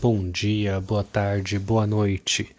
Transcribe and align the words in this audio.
Bom 0.00 0.30
dia, 0.30 0.80
boa 0.80 1.04
tarde, 1.04 1.58
boa 1.58 1.86
noite. 1.86 2.56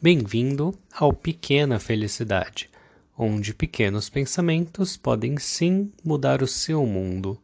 Bem-vindo 0.00 0.72
ao 0.92 1.12
Pequena 1.12 1.80
Felicidade, 1.80 2.70
onde 3.18 3.52
pequenos 3.52 4.08
pensamentos 4.08 4.96
podem 4.96 5.36
sim 5.36 5.90
mudar 6.04 6.40
o 6.40 6.46
seu 6.46 6.86
mundo. 6.86 7.36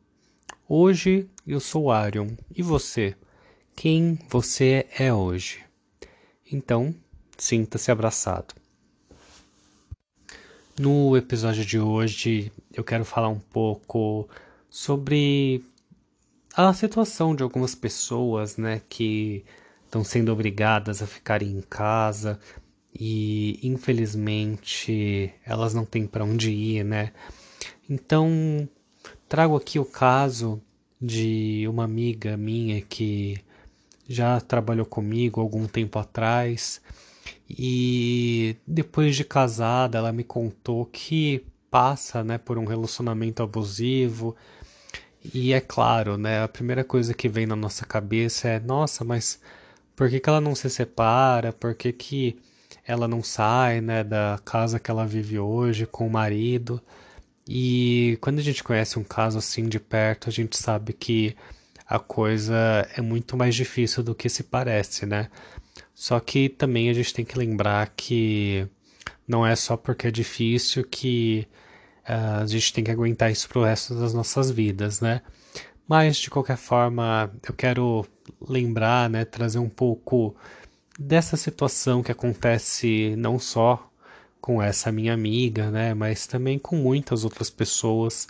Hoje 0.68 1.26
eu 1.44 1.58
sou 1.58 1.90
Arion 1.90 2.28
e 2.54 2.62
você? 2.62 3.16
Quem 3.74 4.21
você 4.28 4.86
é 4.96 5.13
hoje? 5.13 5.64
Então, 6.53 6.94
sinta-se 7.37 7.90
abraçado. 7.90 8.54
No 10.78 11.17
episódio 11.17 11.64
de 11.64 11.80
hoje, 11.80 12.53
eu 12.72 12.85
quero 12.85 13.04
falar 13.04 13.30
um 13.30 13.40
pouco 13.40 14.28
sobre 14.71 15.64
a 16.55 16.73
situação 16.73 17.34
de 17.34 17.42
algumas 17.42 17.74
pessoas, 17.74 18.56
né, 18.56 18.82
que 18.88 19.45
estão 19.84 20.02
sendo 20.05 20.32
obrigadas 20.32 21.02
a 21.02 21.06
ficarem 21.06 21.50
em 21.50 21.60
casa 21.60 22.38
e 22.95 23.59
infelizmente 23.62 25.32
elas 25.45 25.74
não 25.74 25.84
têm 25.84 26.06
para 26.06 26.24
onde 26.24 26.50
ir, 26.50 26.84
né? 26.84 27.12
Então, 27.88 28.68
trago 29.28 29.56
aqui 29.56 29.78
o 29.78 29.84
caso 29.84 30.60
de 31.00 31.66
uma 31.68 31.84
amiga 31.84 32.36
minha 32.36 32.80
que 32.82 33.38
já 34.09 34.40
trabalhou 34.40 34.87
comigo 34.87 35.40
algum 35.40 35.66
tempo 35.66 35.98
atrás 35.98 36.80
e 37.48 38.56
depois 38.66 39.16
de 39.16 39.24
casada 39.24 39.98
ela 39.98 40.12
me 40.12 40.24
contou 40.24 40.84
que 40.87 41.45
passa, 41.70 42.24
né, 42.24 42.38
por 42.38 42.59
um 42.59 42.64
relacionamento 42.64 43.42
abusivo 43.42 44.37
e 45.23 45.52
é 45.52 45.60
claro, 45.60 46.16
né? 46.16 46.42
A 46.42 46.48
primeira 46.48 46.83
coisa 46.84 47.15
que 47.15 47.29
vem 47.29 47.47
na 47.47 47.56
nossa 47.56 47.84
cabeça 47.84 48.48
é: 48.48 48.60
nossa, 48.60 49.05
mas 49.05 49.41
por 49.96 50.09
que, 50.09 50.20
que 50.20 50.29
ela 50.29 50.41
não 50.41 50.55
se 50.55 50.70
separa? 50.70 51.52
Por 51.52 51.74
que, 51.74 51.93
que 51.93 52.38
ela 52.87 53.07
não 53.07 53.23
sai, 53.23 53.80
né, 53.80 54.02
da 54.02 54.40
casa 54.45 54.80
que 54.80 54.90
ela 54.90 55.07
vive 55.07 55.38
hoje 55.38 55.87
com 55.87 56.07
o 56.07 56.10
marido? 56.10 56.82
E 57.49 58.18
quando 58.21 58.38
a 58.38 58.43
gente 58.43 58.65
conhece 58.65 58.99
um 58.99 59.04
caso 59.04 59.38
assim 59.38 59.68
de 59.68 59.80
perto, 59.80 60.29
a 60.29 60.32
gente 60.32 60.57
sabe 60.57 60.93
que 60.93 61.37
a 61.87 61.99
coisa 61.99 62.55
é 62.96 63.01
muito 63.02 63.37
mais 63.37 63.55
difícil 63.55 64.03
do 64.03 64.15
que 64.15 64.29
se 64.29 64.45
parece, 64.45 65.07
né? 65.07 65.29
Só 65.95 66.21
que 66.21 66.49
também 66.49 66.89
a 66.89 66.95
gente 66.95 67.12
tem 67.12 67.25
que 67.25 67.39
lembrar 67.39 67.93
que 67.97 68.67
não 69.29 69.47
é 69.47 69.55
só 69.57 69.77
porque 69.77 70.07
é 70.09 70.11
difícil 70.11 70.84
que 70.84 71.47
a 72.11 72.47
gente 72.47 72.72
tem 72.72 72.83
que 72.83 72.91
aguentar 72.91 73.30
isso 73.30 73.48
pro 73.48 73.64
resto 73.64 73.94
das 73.94 74.12
nossas 74.12 74.50
vidas, 74.50 75.00
né? 75.00 75.22
Mas 75.89 76.19
de 76.19 76.30
qualquer 76.30 76.56
forma, 76.56 77.33
eu 77.47 77.55
quero 77.55 78.06
lembrar, 78.41 79.11
né, 79.11 79.25
trazer 79.25 79.58
um 79.58 79.69
pouco 79.69 80.34
dessa 80.98 81.36
situação 81.36 82.03
que 82.03 82.12
acontece 82.12 83.14
não 83.16 83.38
só 83.38 83.91
com 84.41 84.62
essa 84.62 84.92
minha 84.92 85.12
amiga, 85.12 85.70
né, 85.70 85.94
mas 85.94 86.27
também 86.27 86.58
com 86.58 86.77
muitas 86.77 87.25
outras 87.25 87.50
pessoas 87.50 88.28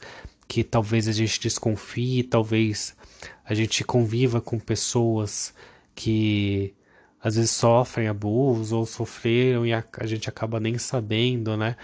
que 0.48 0.64
talvez 0.64 1.06
a 1.06 1.12
gente 1.12 1.40
desconfie, 1.40 2.22
talvez 2.22 2.96
a 3.44 3.54
gente 3.54 3.84
conviva 3.84 4.40
com 4.40 4.58
pessoas 4.58 5.54
que 5.94 6.74
às 7.22 7.36
vezes 7.36 7.50
sofrem 7.50 8.08
abuso 8.08 8.78
ou 8.78 8.86
sofreram 8.86 9.66
e 9.66 9.72
a, 9.72 9.84
a 9.98 10.06
gente 10.06 10.28
acaba 10.28 10.58
nem 10.58 10.78
sabendo, 10.78 11.56
né? 11.56 11.76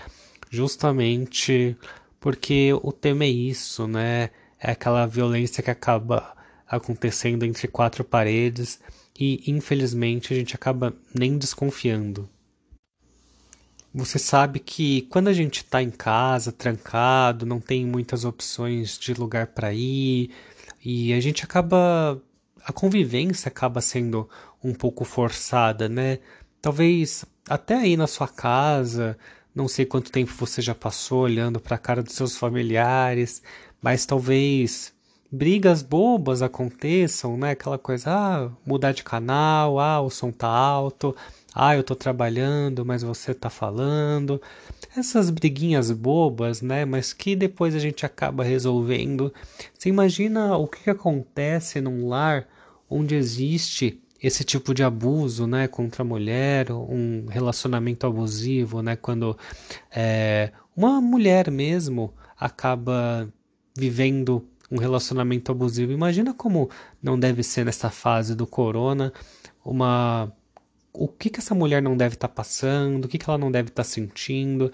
Justamente 0.51 1.77
porque 2.21 2.73
o 2.83 2.93
tema 2.93 3.25
é 3.25 3.29
isso, 3.29 3.87
né? 3.87 4.31
É 4.59 4.73
aquela 4.73 5.07
violência 5.07 5.63
que 5.63 5.71
acaba 5.71 6.35
acontecendo 6.67 7.45
entre 7.45 7.69
quatro 7.69 8.03
paredes 8.03 8.81
e 9.19 9.51
infelizmente 9.51 10.33
a 10.33 10.37
gente 10.37 10.55
acaba 10.55 10.95
nem 11.15 11.39
desconfiando. 11.39 12.29
Você 13.95 14.19
sabe 14.19 14.59
que 14.59 15.03
quando 15.03 15.29
a 15.29 15.33
gente 15.33 15.59
está 15.59 15.83
em 15.83 15.91
casa, 15.91 16.53
trancado, 16.53 17.47
não 17.47 17.59
tem 17.61 17.87
muitas 17.87 18.25
opções 18.27 18.99
de 18.99 19.15
lugar 19.15 19.47
para 19.47 19.73
ir 19.73 20.31
e 20.85 21.15
a 21.15 21.21
gente 21.21 21.45
acaba. 21.45 22.21
a 22.65 22.73
convivência 22.73 23.49
acaba 23.49 23.81
sendo 23.81 24.29
um 24.63 24.75
pouco 24.75 25.05
forçada, 25.05 25.89
né? 25.89 26.19
Talvez 26.61 27.25
até 27.49 27.77
aí 27.77 27.97
na 27.97 28.07
sua 28.07 28.29
casa, 28.29 29.17
não 29.57 29.67
sei 29.67 29.87
quanto 29.87 30.13
tempo 30.13 30.33
você 30.37 30.61
já 30.61 30.75
passou 30.75 31.23
olhando 31.23 31.59
para 31.59 31.77
a 31.77 31.79
cara 31.79 32.03
dos 32.03 32.15
seus 32.15 32.37
familiares, 32.37 33.43
mas 33.81 34.05
talvez 34.05 34.93
brigas 35.33 35.83
bobas 35.83 36.43
aconteçam, 36.43 37.39
né? 37.39 37.53
Aquela 37.53 37.79
coisa, 37.79 38.11
ah, 38.11 38.51
mudar 38.67 38.93
de 38.93 39.03
canal, 39.03 39.81
ah, 39.81 40.03
o 40.03 40.11
som 40.11 40.31
tá 40.31 40.47
alto, 40.47 41.17
ah, 41.55 41.75
eu 41.75 41.83
tô 41.83 41.95
trabalhando, 41.97 42.85
mas 42.85 43.03
você 43.03 43.33
tá 43.33 43.49
falando. 43.49 44.41
Essas 44.95 45.31
briguinhas 45.31 45.91
bobas, 45.91 46.61
né? 46.61 46.85
Mas 46.85 47.15
que 47.15 47.35
depois 47.35 47.75
a 47.75 47.79
gente 47.79 48.05
acaba 48.05 48.45
resolvendo. 48.45 49.33
Você 49.73 49.89
imagina 49.89 50.55
o 50.59 50.69
que, 50.69 50.91
acontece 50.91 51.81
num 51.81 52.09
lar 52.09 52.47
onde 52.91 53.15
existe 53.15 54.03
esse 54.27 54.43
tipo 54.43 54.75
de 54.75 54.83
abuso, 54.83 55.47
né, 55.47 55.69
contra 55.69 56.03
a 56.03 56.05
mulher, 56.05 56.73
um 56.73 57.27
relacionamento 57.27 58.07
abusivo, 58.07 58.83
né, 58.83 58.97
quando 58.97 59.39
é, 59.95 60.51
uma 60.77 61.01
mulher 61.01 61.49
mesmo 61.49 62.13
acaba 62.37 63.33
vivendo 63.77 64.45
um 64.71 64.79
relacionamento 64.79 65.53
abusivo. 65.53 65.93
Imagina 65.93 66.35
como 66.35 66.69
não 67.01 67.17
deve 67.19 67.45
ser 67.45 67.65
nessa 67.65 67.89
fase 67.89 68.35
do 68.35 68.49
corona, 68.49 69.13
uma 69.65 70.33
o 70.93 71.07
que 71.07 71.31
que 71.31 71.39
essa 71.39 71.55
mulher 71.55 71.81
não 71.81 71.97
deve 71.97 72.15
estar 72.15 72.27
tá 72.27 72.35
passando, 72.35 73.05
o 73.05 73.09
que 73.09 73.19
que 73.19 73.31
ela 73.31 73.39
não 73.39 73.53
deve 73.53 73.69
estar 73.69 73.85
tá 73.85 73.89
sentindo. 73.89 74.73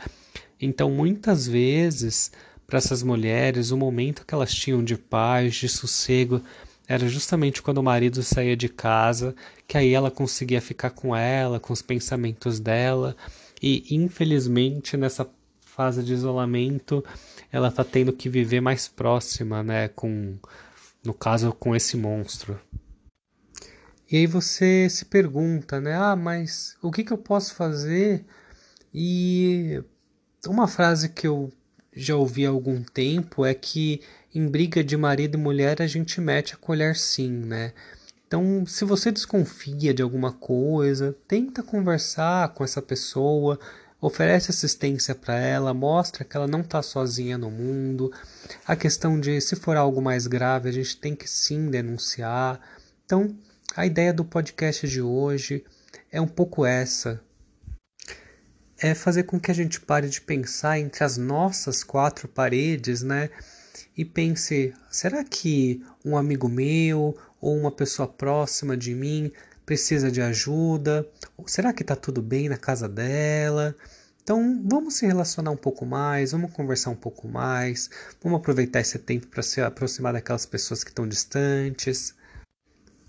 Então, 0.59 0.91
muitas 0.91 1.47
vezes, 1.47 2.33
para 2.67 2.79
essas 2.79 3.03
mulheres, 3.03 3.71
o 3.71 3.77
momento 3.77 4.25
que 4.25 4.33
elas 4.33 4.55
tinham 4.55 4.83
de 4.83 4.97
paz, 4.97 5.57
de 5.57 5.69
sossego, 5.69 6.41
era 6.87 7.09
justamente 7.09 7.63
quando 7.63 7.79
o 7.79 7.83
marido 7.83 8.23
saía 8.23 8.57
de 8.57 8.69
casa, 8.69 9.35
que 9.67 9.79
aí 9.79 9.93
ela 9.93 10.11
conseguia 10.11 10.61
ficar 10.61 10.91
com 10.91 11.15
ela, 11.15 11.61
com 11.61 11.73
os 11.73 11.83
pensamentos 11.83 12.59
dela, 12.59 13.17
e 13.63 13.95
infelizmente 13.95 14.97
nessa 14.97 15.29
fase 15.61 16.03
de 16.03 16.13
isolamento 16.13 17.03
ela 17.51 17.69
está 17.69 17.83
tendo 17.85 18.13
que 18.13 18.29
viver 18.29 18.61
mais 18.61 18.89
próxima, 18.89 19.63
né, 19.63 19.89
com 19.89 20.37
no 21.05 21.15
caso 21.15 21.53
com 21.53 21.75
esse 21.75 21.97
monstro. 21.97 22.59
E 24.11 24.19
aí 24.19 24.27
você 24.27 24.89
se 24.91 25.07
pergunta, 25.07 25.81
né, 25.81 25.95
ah, 25.97 26.15
mas 26.15 26.77
o 26.83 26.91
que, 26.91 27.03
que 27.03 27.13
eu 27.13 27.19
posso 27.19 27.55
fazer? 27.55 28.25
E 28.93 29.83
uma 30.47 30.69
frase 30.69 31.09
que 31.09 31.27
eu 31.27 31.51
já 31.95 32.17
ouvi 32.17 32.47
há 32.47 32.51
algum 32.51 32.83
tempo 32.83 33.45
é 33.45 33.55
que 33.55 34.03
em 34.35 34.47
briga 34.47 34.83
de 34.83 34.97
marido 34.97 35.37
e 35.37 35.41
mulher 35.41 35.83
a 35.83 35.87
gente 35.87 36.21
mete 36.21 36.55
a 36.55 36.57
colher 36.57 36.97
sim, 36.97 37.31
né? 37.31 37.73
Então, 38.27 38.65
se 38.67 38.85
você 38.85 39.13
desconfia 39.13 39.93
de 39.93 40.03
alguma 40.03 40.33
coisa, 40.33 41.15
tenta 41.29 41.63
conversar 41.63 42.49
com 42.55 42.65
essa 42.65 42.81
pessoa, 42.81 43.61
oferece 44.01 44.51
assistência 44.51 45.15
para 45.15 45.39
ela, 45.39 45.75
mostra 45.75 46.25
que 46.25 46.35
ela 46.35 46.47
não 46.47 46.63
está 46.63 46.83
sozinha 46.83 47.37
no 47.37 47.51
mundo. 47.51 48.11
A 48.67 48.75
questão 48.75 49.21
de 49.21 49.39
se 49.41 49.55
for 49.55 49.77
algo 49.77 50.01
mais 50.01 50.27
grave, 50.27 50.69
a 50.69 50.73
gente 50.73 50.97
tem 50.97 51.15
que 51.15 51.29
sim 51.29 51.71
denunciar. 51.71 52.59
Então, 53.05 53.37
a 53.77 53.85
ideia 53.85 54.15
do 54.15 54.25
podcast 54.25 54.89
de 54.89 55.03
hoje 55.03 55.63
é 56.11 56.21
um 56.21 56.27
pouco 56.27 56.65
essa. 56.65 57.21
É 58.79 58.95
fazer 58.95 59.25
com 59.25 59.39
que 59.39 59.51
a 59.51 59.55
gente 59.55 59.81
pare 59.81 60.09
de 60.09 60.21
pensar 60.21 60.79
entre 60.79 61.05
as 61.05 61.17
nossas 61.19 61.85
quatro 61.85 62.27
paredes, 62.27 63.03
né? 63.03 63.29
E 63.97 64.05
pense: 64.05 64.75
será 64.91 65.25
que 65.25 65.83
um 66.05 66.17
amigo 66.17 66.49
meu 66.49 67.17
ou 67.41 67.57
uma 67.57 67.71
pessoa 67.71 68.09
próxima 68.09 68.77
de 68.77 68.95
mim 68.95 69.33
precisa 69.65 70.11
de 70.11 70.21
ajuda? 70.21 71.09
Será 71.47 71.73
que 71.73 71.83
está 71.83 71.97
tudo 71.97 72.23
bem 72.23 72.49
na 72.49 72.57
casa 72.57 72.89
dela? 72.89 73.77
Então, 74.23 74.63
vamos 74.65 74.95
se 74.95 75.07
relacionar 75.07 75.51
um 75.51 75.57
pouco 75.57 75.85
mais, 75.85 76.31
vamos 76.31 76.53
conversar 76.53 76.91
um 76.91 76.97
pouco 76.97 77.27
mais, 77.27 77.91
vamos 78.23 78.39
aproveitar 78.39 78.81
esse 78.81 78.99
tempo 78.99 79.27
para 79.27 79.43
se 79.43 79.61
aproximar 79.61 80.13
daquelas 80.13 80.47
pessoas 80.47 80.85
que 80.85 80.91
estão 80.91 81.09
distantes 81.09 82.15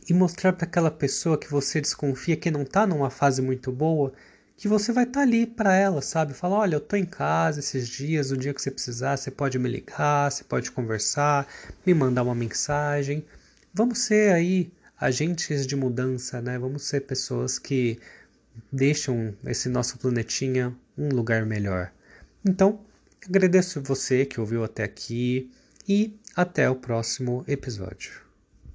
e 0.09 0.13
mostrar 0.13 0.53
para 0.53 0.65
aquela 0.65 0.89
pessoa 0.89 1.38
que 1.38 1.49
você 1.49 1.79
desconfia 1.79 2.35
que 2.35 2.49
não 2.49 2.63
está 2.63 2.88
numa 2.88 3.11
fase 3.11 3.41
muito 3.41 3.71
boa 3.71 4.11
que 4.63 4.68
você 4.69 4.94
vai 4.94 5.04
estar 5.04 5.19
tá 5.19 5.24
ali 5.24 5.45
para 5.45 5.75
ela, 5.75 6.01
sabe? 6.01 6.33
Falar, 6.33 6.60
olha, 6.60 6.75
eu 6.77 6.80
tô 6.80 6.95
em 6.95 7.04
casa 7.04 7.60
esses 7.60 7.86
dias, 7.86 8.31
o 8.31 8.38
dia 8.38 8.54
que 8.54 8.62
você 8.62 8.71
precisar, 8.71 9.18
você 9.18 9.30
pode 9.30 9.60
me 9.60 9.68
ligar, 9.68 10.31
você 10.31 10.42
pode 10.42 10.71
conversar, 10.71 11.45
me 11.86 11.94
mandar 11.94 12.24
uma 12.24 12.33
mensagem. 12.33 13.25
Vamos 13.74 14.00
ser 14.00 14.31
aí 14.31 14.71
agentes 14.98 15.68
de 15.68 15.75
mudança, 15.75 16.42
né? 16.42 16.57
Vamos 16.57 16.83
ser 16.83 17.01
pessoas 17.01 17.60
que 17.60 18.00
deixam 18.71 19.36
esse 19.45 19.68
nosso 19.68 19.98
planetinha 19.98 20.74
um 20.98 21.10
lugar 21.10 21.45
melhor. 21.45 21.92
Então, 22.45 22.80
agradeço 23.27 23.81
você 23.81 24.25
que 24.25 24.39
ouviu 24.39 24.63
até 24.63 24.86
aqui 24.86 25.51
e 25.86 26.18
até 26.38 26.69
o 26.69 26.75
próximo 26.75 27.44
episódio. 27.50 28.13